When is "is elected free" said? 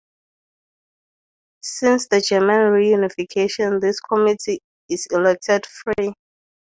4.89-6.15